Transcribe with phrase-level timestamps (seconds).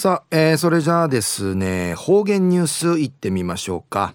[0.00, 4.14] さあ、えー、それじゃあですね方言ニュースいってみましょうか。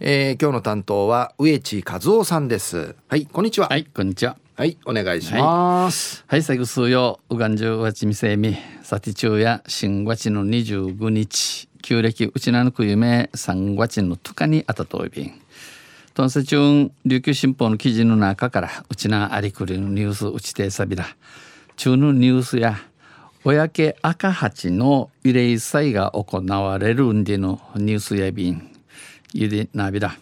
[0.00, 2.96] えー、今日の担当は植地和夫さんです。
[3.06, 3.68] はいこんにちは。
[3.68, 4.36] はいこんにちは。
[4.56, 6.24] はいお願いします。
[6.26, 15.40] はい、最後数曜うがんじゅうわちみせみさて中や新月の25日旧暦うちなぬく夢三月のとかにあたといびん。
[16.14, 21.06] とんせちゅん琉球新報の記事の中からうちなありくりのニュースうちてさびら
[21.76, 22.76] 中のニュースや
[23.48, 28.72] 親家赤八の慰霊祭が行われるんでのニュースやびん。
[29.32, 30.16] ゆでなびら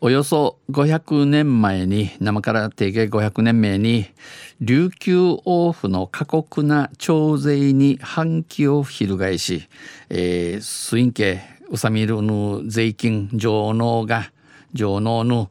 [0.00, 4.06] およそ500年前に生から定義500年前に
[4.60, 9.68] 琉球王府の過酷な徴税に反旗を翻し、
[10.10, 14.32] えー、スインケウサミルの税金上納が
[14.74, 15.50] 上納の、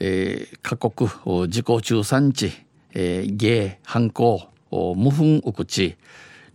[0.00, 1.10] えー、過酷
[1.48, 2.50] 自己中産地、
[2.94, 4.48] えー、芸反抗。
[4.70, 5.96] 無分うくち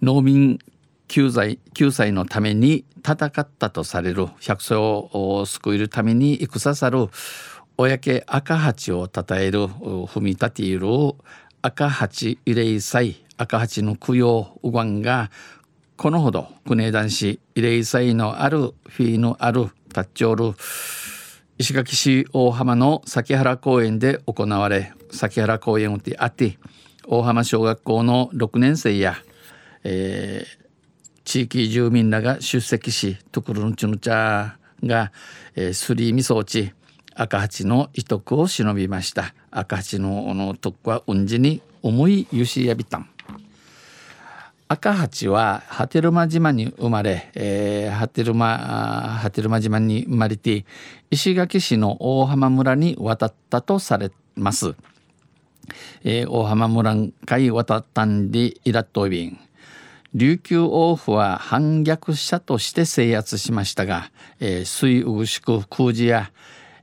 [0.02, 0.60] 農民
[1.08, 7.10] 救済救済のために戦ったとされる百姓を救えるために戦さる
[7.78, 10.88] 親家赤八をたたえる踏み立ている
[11.62, 15.32] 赤八慰霊祭赤八の供養うがんが
[15.98, 20.56] このほど国枝男子慰霊祭のあるフィーのあるタッチョール
[21.58, 26.58] 石垣市大浜の崎原公園で行われ崎原公園をてあって
[27.08, 29.16] 大浜小学校の6年生や、
[29.84, 35.12] えー、地域住民らが出席しトクルンチュヌチャーが、
[35.56, 36.74] えー、スリーミソーチ
[37.16, 39.34] 赤八の遺徳を忍びました。
[39.52, 43.10] 赤八のの徳はうんじに重いゆしやびたん。
[44.68, 50.66] 赤八は波照間島に生まれ、えー、波照間波照間島に生まれて
[51.12, 54.74] 石垣市の大浜村に渡ったとされます、
[56.04, 59.40] えー、大浜村会渡ったんでイラットビン
[60.14, 66.32] 琉球王府は反逆者として制圧しましたが、えー、水う宿空寺や、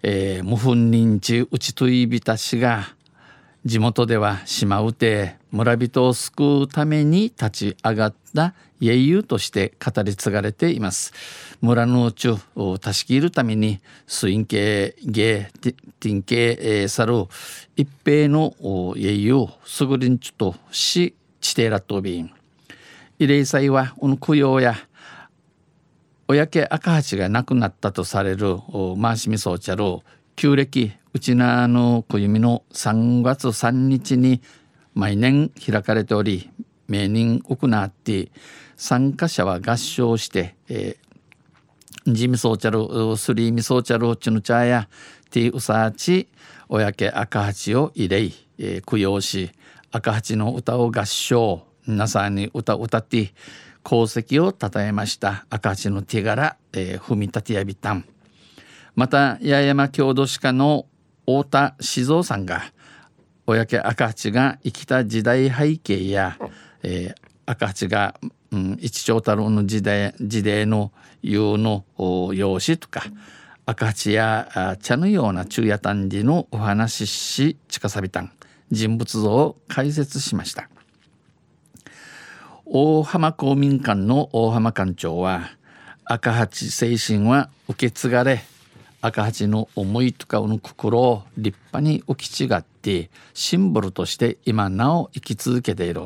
[0.03, 2.89] えー、無粉認知内といびたしが
[3.67, 11.13] 地元では島うて村人を救うために立ち上がった英雄として語り継がれています。
[11.61, 17.27] 村のうちをたしきるために水ン系芸ティン系サル
[17.77, 18.55] 一平の
[18.97, 22.33] 英雄すぐりんちとし地底ラットビン
[23.19, 24.75] 慰霊祭はこの供養や
[26.29, 28.57] 親家赤八が亡くなったとされる
[28.97, 30.03] マーシミソーチャル
[30.37, 34.41] 旧暦うちなの小弓の3月3日に
[34.95, 36.51] 毎年開かれており
[36.87, 38.31] 名人行って
[38.77, 44.89] 参加者は合唱して、えー、ジミソーチャルスリーミソーチャルチヌチャーや
[45.31, 46.29] ティウサーチ
[46.69, 49.51] 親家赤八を慰霊、えー、供養し
[49.91, 53.33] 赤八の歌を合唱皆さんに歌を歌って
[53.85, 55.47] 功績をたたえました。
[55.51, 58.05] 赤字の手柄、えー、踏み立てやびたん。
[58.95, 60.87] また八重山郷土史家の
[61.27, 62.73] 太田静雄さんが
[63.47, 66.37] 親家赤八が生きた時代背景や、
[66.83, 68.15] えー、赤八が、
[68.53, 70.93] うん、一長太郎の時代時代の
[71.23, 71.85] 有の
[72.33, 73.03] 用紙とか
[73.67, 78.33] 赤八や茶のような昼夜短時のお話しし近さびたん
[78.71, 80.69] 人物像を解説しました。
[82.73, 85.51] 大浜公民館の大浜館長は
[86.05, 88.45] 赤八精神は受け継がれ
[89.01, 96.03] 赤八の思いとかの心を立派に浮き違ってシンボルとして今なお生き続けている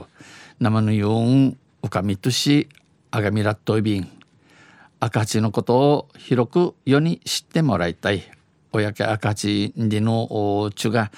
[0.60, 2.68] 生のようん浮かみとし
[3.10, 4.10] あがみらっといびん
[5.00, 8.22] 赤八のことを広く世に知ってもらいたい
[8.72, 11.10] 親家赤八でのちゅが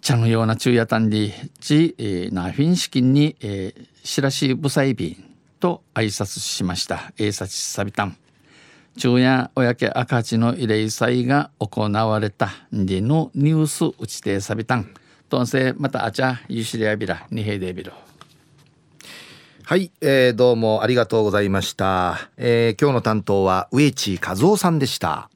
[0.00, 7.14] 茶のような昼夜単理ち、えー、なフィン資金に、えー、しらしぶさいびんと挨拶しました。
[7.16, 8.16] えいさちさびたん。
[8.96, 14.88] 昼夜親家赤字の慰霊祭が行われたでのニュース打ちてさびたん。
[15.28, 17.92] とんせまたあちゃゆしりやびらにへいでびろ。
[19.64, 22.30] はい、えー、どうもありがとうございました。
[22.36, 25.28] えー、今日の担当は植地和夫さんでした。